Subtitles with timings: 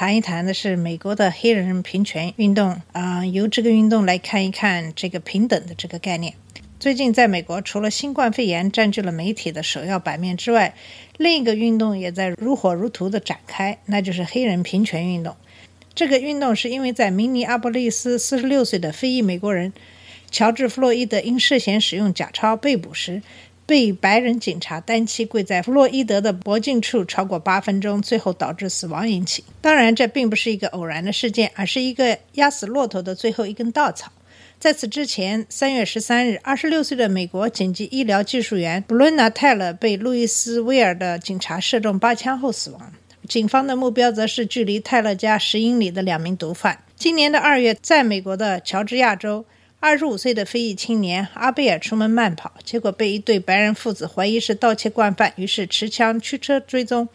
[0.00, 6.32] 谈一谈的是美国的黑人平权运动啊、由这个运动来看一看这个平等的这个概念。
[6.78, 10.74] 最近在美国，除了新冠肺炎占据了媒体的首要版面之外，
[11.18, 15.36] 另一个运动也在如火如荼地展开，那就是黑人平权运动。
[15.94, 19.70] 这个运动是因为在明尼阿波利斯四十六岁的非裔美国人
[20.30, 23.20] 乔治·弗洛伊德因涉嫌使用假钞被捕时，
[23.70, 29.44] 被白人警察单膝跪在弗洛伊德的脖颈处超过八分钟，最后导致死亡引起。
[29.60, 34.10] 当然，这并不是一个偶然的事件，而是一个压死骆驼的最后一根稻草。
[34.58, 42.92] 在此之前，三月十三日，二十六岁的美国紧急医疗技术员布伦纳·泰勒被路易斯威尔的警察射中八枪后死亡。
[43.28, 46.76] 警方的目标则是距离泰勒家十英里的两名毒贩。
[46.96, 49.44] 今年的二月，在美国的乔治亚州，
[49.82, 57.08] 二十五岁的非裔青年阿贝尔出门慢跑，结果被一对白人父子怀疑是盗窃惯犯，于是持枪驱车追踪。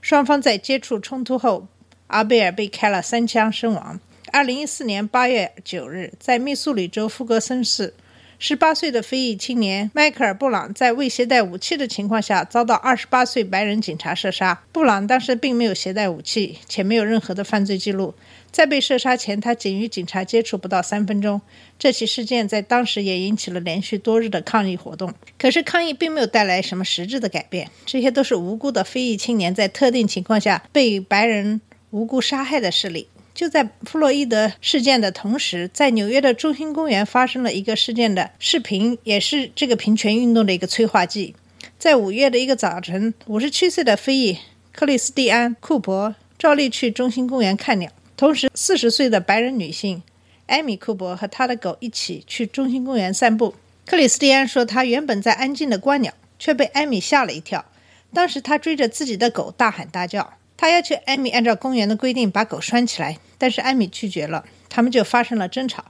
[0.00, 1.68] 双方在接触冲突后，
[2.08, 4.00] 阿贝尔被开了三枪身亡。
[4.32, 7.94] 二零一四年八月九日，在密苏里州富格森市，
[8.40, 14.62] 十八岁的非裔青年迈克尔·布朗在未携带武器的情况下遭到二十八岁白人警察射杀。
[14.70, 18.14] 布朗当时并没有携带武器，且没有任何的犯罪记录。
[18.52, 21.40] 在被射杀前，他仅与警察接触不到三分钟。
[21.80, 25.12] 这起事件在当时也引起了连续多日的抗议活动。
[25.36, 33.08] 可是抗议并没有带来什么实质的改变，这些都是无辜的非裔青年在特定情况下被白人无辜杀害的事例。
[33.38, 41.36] 就在弗洛伊德事件的同时，在纽约的中心公园发生了一个事件的视频，也是这个平权运动的一个催化剂。
[41.78, 44.38] 在五月的一个早晨，五十七岁的非裔
[44.72, 50.02] 克里斯蒂安·库珀照例去中心公园看鸟，同时四十岁的白人女性
[50.46, 53.54] 艾米·库珀和她的狗一起去中心公园散步。
[53.86, 57.64] 克里斯蒂安说，他原本在安静的观鸟，却被艾米吓了一跳。
[58.12, 60.34] 当时他追着自己的狗大喊大叫。
[60.58, 65.84] 他要求艾米按照公园的规定把狗拴起来，但是艾米拒绝了，他们就发生了争吵。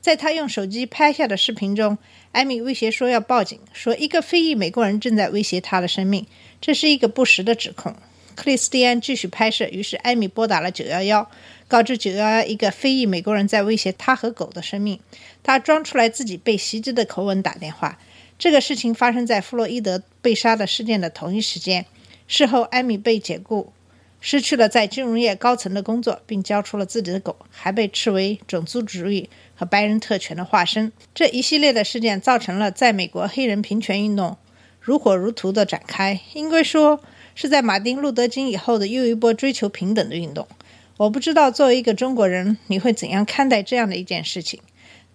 [0.00, 1.96] 在他用手机拍下的视频中，
[2.32, 6.26] 艾米威胁说要报警，说一个非裔美国人正在威胁他的生命，
[6.60, 7.94] 这是一个不实的指控。
[8.34, 11.26] 克里斯蒂安继续拍摄，于是艾米拨打了911，
[11.68, 14.98] 告知911一个非裔美国人在威胁他和狗的生命。
[15.44, 17.98] 他装出来自己被袭击的口吻打电话。
[18.36, 21.86] 这个事情发生在弗洛伊德被杀的事件的同一时间。
[22.26, 23.72] 事后，艾米被解雇。
[24.20, 30.92] 失去了在金融业高层的工作，并交出了自己的狗，还被斥为种族主义和白人特权的化身。
[31.14, 34.36] 这一系列的事件造成了在美国黑人平权运动
[34.80, 36.20] 如火如荼的展开。
[36.34, 37.00] 应该说
[37.34, 40.46] 是在马丁·路德·金以后的又一波追求平等的运动。
[40.96, 44.60] 我不知道作为一个中国人，你会怎样看待这样的一件事情，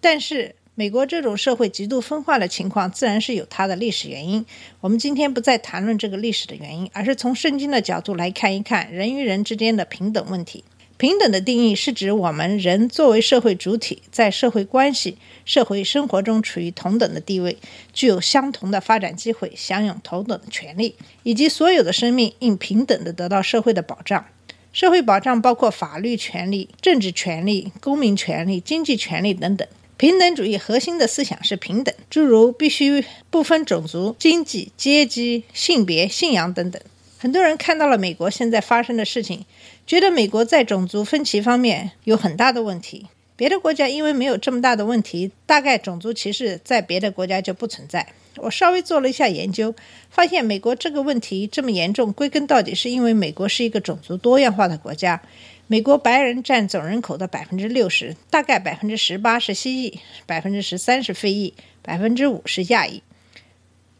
[0.00, 0.56] 但是。
[0.76, 4.44] 美国这种社会极度分化的情况，自然是有它的历史原因。
[4.80, 10.64] 我们今天不再谈论这个历史的原因，而是从圣经的角度来看一看人与人之间的平等问题。
[10.96, 17.56] 平等的定义是指我们人作为社会主体，在社会关系、社会生活中处于同等的地位，
[17.92, 24.24] 具有相同的发展机会，享有同等的权利，以及所有的生命应平等地得到社会的保障。
[24.72, 29.68] 社会保障包括法律权利、政治权利、公民权利、经济权利等等。
[29.96, 36.82] 平等主义核心的思想是平等，诸如必须不分种族、经济、阶级、性别、信仰等等。
[37.16, 39.44] 很多人看到了美国现在发生的事情，
[39.86, 43.06] 觉得美国在种族分歧方面有很大的问题。
[43.36, 48.06] 别的国家因为没有这么大的问题，大概种族歧视在别的国家就不存在。
[48.38, 49.72] 我稍微做了一下研究，
[50.10, 55.22] 发现美国这个问题这么严重，归根到底是因为美国是一个种族多样化的国家。
[55.66, 63.02] 美国白人占总人口的百分之六十，大概百分之十八是西裔，百分之十三是非裔，百分之五是亚裔。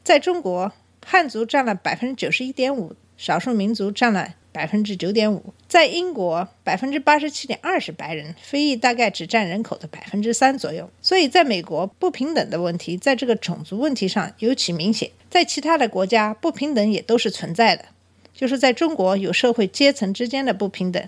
[0.03, 0.71] 在中国，
[1.07, 5.55] 汉族占了百分之九十一点五，少数民族占了百分之九点五。
[5.67, 10.91] 在英国，百分之八十七点二是白人，非裔大概只占人口的百分之三左右。
[11.01, 15.11] 所以，在美国，不平等的问题在这个种族问题上尤其明显。
[15.31, 17.87] 在其他的国家，不平等也都是存在的，
[18.35, 21.03] 就是在中国有社会阶层之间的不平等。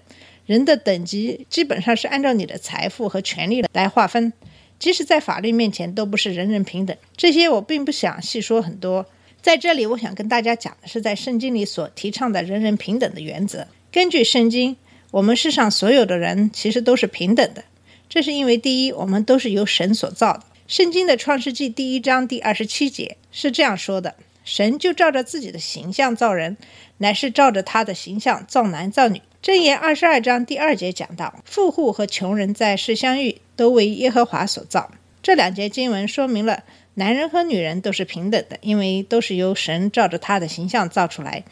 [0.46, 4.32] 人的等级基本上是按照你的财富和权利来划分，
[4.78, 6.96] 即使在法律面前都不是人人平等。
[7.16, 9.06] 这些我并不想细说很多，
[9.43, 13.66] 在这里我想跟大家讲的是在圣经里所提倡的人人平等的原则。
[13.90, 14.76] 根据圣经，
[15.10, 17.64] 我们世上所有的人其实都是平等的。
[18.08, 20.44] 这是因为，第一，我们都是由神所造的。
[20.69, 24.14] 圣经的创世纪第一章第二十七节是这样说的
[24.44, 26.56] ：“神就照着自己的形象造人，
[26.98, 34.90] 乃是照着他的形象造男造女。”箴言二十二章第二节讲到，富户和穷人在世相遇，都为耶和华所造。
[35.22, 36.64] 这两节经文说明了
[36.94, 41.44] 男人和女人都是平等的，因为都是由神照着他的形象造出来。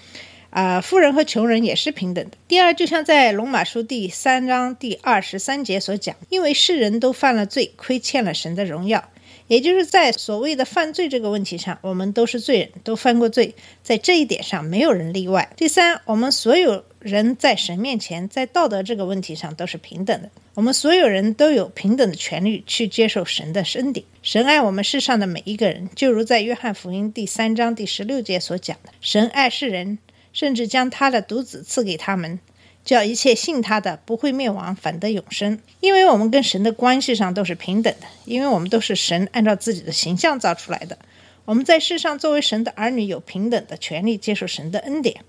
[0.50, 2.37] 啊，富人和穷人也是平等的。
[2.49, 9.08] 第二，就像在罗马书第三章第二十三节所讲，因为世人都犯了罪，亏欠了神的荣耀。
[9.46, 13.55] 也就是在所谓的犯罪这个问题上，我们都是罪人，都犯过罪，
[13.85, 15.49] 在这一点上没有人例外。
[15.55, 20.31] 第三，我们所有人在神面前，在道德这个问题上都是平等的。
[20.55, 24.05] 我们所有人都有平等的权利去接受神的恩典。
[24.23, 29.99] 神爱我们世上的每一个人，就如在约翰福音第三章第十六节所讲的：神爱世人。
[30.33, 32.41] 甚至将他的独子赐给他们，
[32.85, 35.61] 叫一切信他的不会灭亡，反得永生。
[35.79, 40.99] 因为我们跟神的关系上都是平等的，因为我们都是神按照自己的形象造出来的。
[41.45, 45.21] 我们在世上作为神的儿女，有平等的权利接受神的恩典。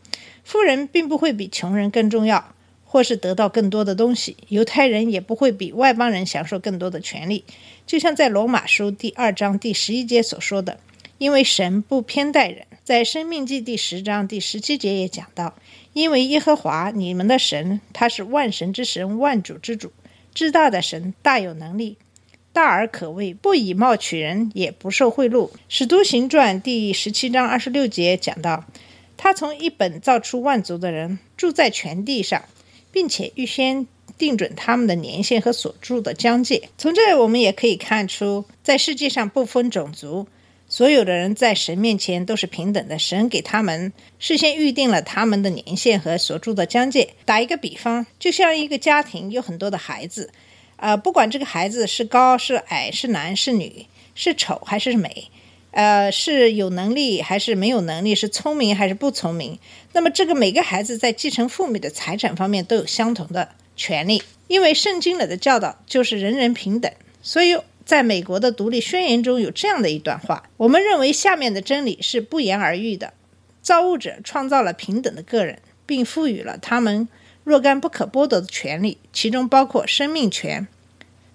[0.43, 2.53] 富人并不会比穷人更重要，
[2.83, 4.37] 或是得到更多的东西。
[4.49, 7.43] 犹太人也不会比外邦人享受更多的权利。
[7.85, 10.79] 就像在罗马书第二章第十一节所说的
[11.17, 15.55] ：“因为神不偏待人。”在《生命记》第十章第十七节也讲到，
[15.93, 19.91] 因为耶和华你们的神，他是万神之神，万主之主，
[20.35, 21.97] 至大的神，大有能力，
[22.53, 25.49] 大而可畏，不以貌取人，也不受贿赂。
[25.67, 28.65] 《使徒行传》第十七章二十六节讲到，
[29.17, 32.43] 他从一本造出万族的人，住在全地上，
[32.91, 36.69] 并且预先定准他们的年限和所住的疆界。
[36.77, 40.27] 从这我们也可以看出，在世界上不分种族。
[40.67, 47.13] 所有的人在神面前都是平等的，神给他们事先预定了他们的年限和所住的疆界。
[47.23, 50.31] 打一个比方，就像一个家庭有很多的孩子，
[50.77, 53.85] 呃，不管这个孩子是高是矮，是男是女，
[54.15, 55.29] 是丑还是美，
[55.75, 59.59] 呃，是有能力还是没有能力，是聪明还是不聪明，
[59.93, 66.91] 那么这个每个孩子在继承父母的财产方面都有相同的权利，因为圣经里的教导就是人人平等，
[67.21, 67.57] 所以。
[67.85, 73.13] 在美国的独立宣言中有这样的一段话：我们认为下面的真理是不言而喻的。
[73.61, 77.07] 造物者创造了平等的个人，并赋予了他们
[77.43, 80.67] 若干不可剥夺的权利，其中包括生命权、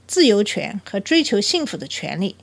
[0.08, 2.34] 自由权和追求幸福的权利。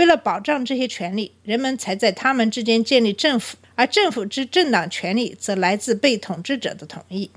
[0.00, 7.30] 为了保障这些权利，人们才在他们之间建立政府，而政府之政党权利则来自被统治者的同意。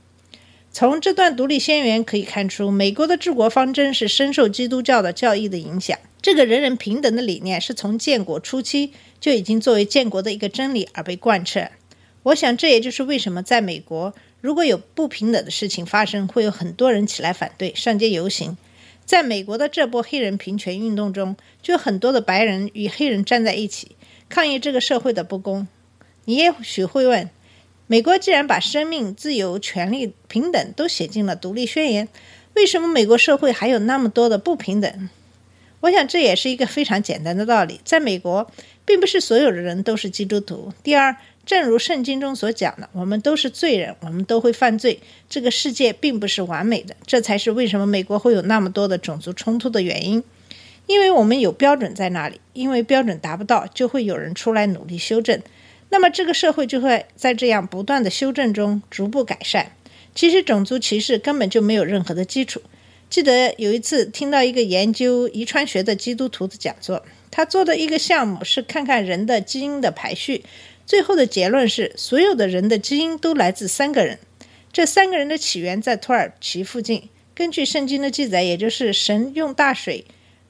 [0.71, 5.99] 从这段独立宣言可以看出，美国的治国方针是深受基督教的教义的影响。
[6.21, 11.67] 这个人人平等的理念是从建国初期就已经作为建国的一个真理而被贯彻。
[12.23, 18.55] 我想，这也就是为什么在美国，如果有不平等的事情发生，会有很多人起来反对、上街游行。
[19.13, 23.95] 在美国的这波黑人平权运动中，就有很多的白人与黑人站在一起，
[24.27, 25.67] 抗议这个社会的不公。
[26.25, 27.29] 你也许会问：
[27.85, 32.09] 美国既然把生命、自由、权利、平等都写进了独立宣言，
[32.55, 35.09] 为什么美国社会还有那么多的不平等？
[35.81, 38.49] 我想这也是一个非常简单的道理，在美国，
[38.83, 40.73] 并不是所有的人都是基督徒。
[40.81, 44.99] 第二，正如圣经中所讲的，我们都是罪人，我们都会犯罪。
[45.29, 50.23] 这个世界并不是完美的，这才是为什么美国会有那么多的种族冲突的原因。
[50.87, 55.41] 因为我们有标准在那里，因为标准达不到，就会有人出来努力修正。
[55.89, 59.71] 那么这个社会就会在这样不断的修正中逐步改善。
[60.15, 62.61] 其实种族歧视根本就没有任何的基础。
[63.09, 70.43] 记得有一次听到一个研究遗传学的基督徒的讲座，他做的一个项目是看看人的基因的排序，
[70.85, 74.19] 最后的结论是所有的人的基因都来自三个人，
[74.71, 77.09] 这三个人的起源在土耳其附近。
[77.33, 80.05] 根据圣经的记载，也就是神用大水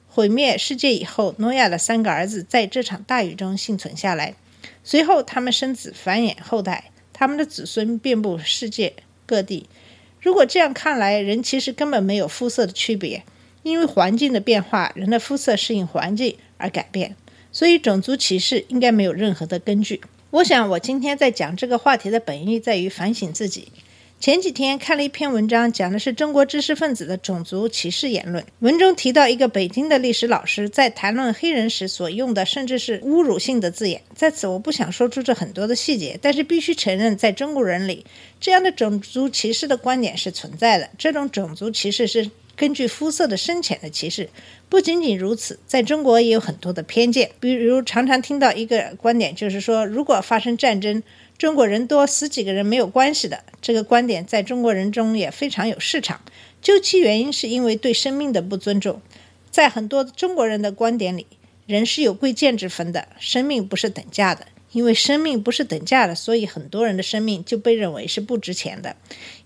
[0.08, 4.34] 毁灭世界以后，诺亚的三个儿子在这场大雨中幸存下来，
[4.82, 8.92] 随后他们生子繁衍后代，他们的子孙遍布世界
[9.24, 9.66] 各地。
[10.20, 13.22] 如果这样看来，人其实根本没有肤色的区别，
[13.62, 17.14] 因为环境的变化，人的肤色适应环境而改变，
[17.52, 20.00] 所以种族歧视应该没有任何的根据。
[20.34, 23.68] 我想，我今天在讲这个话题的本意在于反省自己。
[24.18, 28.44] 前几天看了一篇文章，讲的是中国知识分子的种族歧视言论。
[28.58, 34.02] 文中提到一个北京的历史老师在谈论黑人时所用的，甚至是侮辱性的字眼。
[34.16, 38.04] 在此，我不想说出这很多的细节，但是必须承认，在中国人里，
[38.40, 40.90] 这样的种族歧视的观点是存在的。
[40.98, 44.28] 这种种族歧视是根据肤色的深浅的歧视。
[44.68, 51.02] 不仅仅如此，在中国也有很多的偏见，比如常常听到一个观点，就是说，如果发生战争。
[51.36, 56.20] 中国人多死几个人没有关系的这个观点，在中国人中也非常有市场。
[56.62, 59.02] 究其原因，是因为对生命的不尊重。
[59.50, 61.26] 在很多中国人的观点里，
[61.66, 64.46] 人是有贵贱之分的，生命不是等价的。
[64.70, 68.94] 因为生命不是等价的，所以很多人的生命就被认为是不值钱的。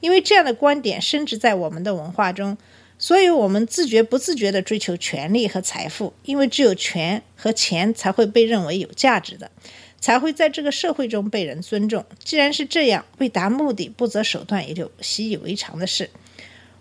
[0.01, 2.59] 因为这样的观点深植在我们的文化中，
[2.99, 6.13] 所以我们自觉不自觉地追求权力和财富。
[6.25, 9.51] 因为只有权和钱才会被认为有价值的，
[10.01, 12.05] 才会在这个社会中被人尊重。
[12.23, 16.11] 既然是这样，为达目的不择手段也就习以为常的事。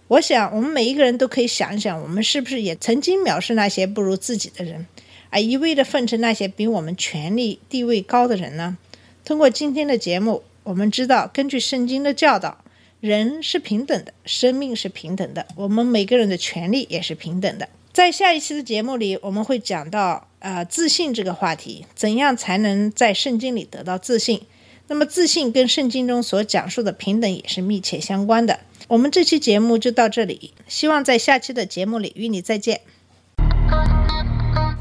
[0.08, 4.88] 我想，我们每一个人都可以想一想，我们是不是也曾经藐视那些不如自己的人？
[5.30, 8.78] 而一味地奉承那些比我们权力地位高的人呢？
[9.26, 12.64] 通过今天的节目，我们知道，根据圣经的教导，
[13.08, 17.70] 人是平等的，生命是平等的，我们每个人的权利也是平等的。
[17.92, 24.42] 在下一期的节目里，我们会讲到呃自信这个话题，怎样才能在圣经里得到自信？
[24.90, 28.60] 那么自信跟圣经中所讲述的平等也是密切相关的。
[28.88, 32.82] 我们这期节目就到这里，希望在下期的节目里与你再见。